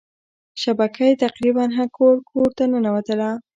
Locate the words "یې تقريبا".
1.09-1.63